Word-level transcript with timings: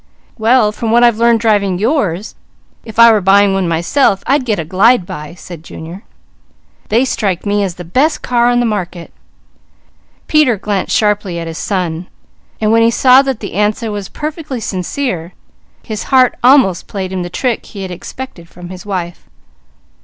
"Well 0.39 0.71
from 0.71 0.89
what 0.89 1.03
I've 1.03 1.19
learned 1.19 1.41
driving 1.41 1.77
yours, 1.77 2.33
if 2.83 2.97
I 2.97 3.11
were 3.11 3.21
buying 3.21 3.53
one 3.53 3.67
myself, 3.67 4.23
I'd 4.25 4.45
get 4.45 4.57
a 4.57 4.65
Glide 4.65 5.05
by," 5.05 5.35
said 5.35 5.63
Junior. 5.63 6.01
"They 6.89 7.05
strike 7.05 7.45
me 7.45 7.63
as 7.63 7.75
the 7.75 7.83
best 7.85 8.23
car 8.23 8.47
on 8.49 8.59
the 8.59 8.65
market." 8.65 9.13
Peter 10.25 10.57
glanced 10.57 10.97
sharply 10.97 11.37
at 11.37 11.45
his 11.45 11.59
son. 11.59 12.07
When 12.59 12.81
he 12.81 12.89
saw 12.89 13.21
that 13.21 13.41
the 13.41 13.53
answer 13.53 13.91
was 13.91 14.09
perfectly 14.09 14.59
sincere, 14.59 15.33
his 15.83 16.05
heart 16.05 16.35
almost 16.43 16.87
played 16.87 17.13
him 17.13 17.21
the 17.21 17.29
trick 17.29 17.67
he 17.67 17.83
had 17.83 17.91
expected 17.91 18.49
from 18.49 18.69
his 18.69 18.87
wife. 18.87 19.29